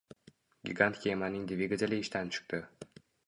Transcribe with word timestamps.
Gigant 0.69 0.97
kemaning 1.03 1.45
dvigateli 1.53 2.01
ishdan 2.05 2.35
chiqdi. 2.37 2.65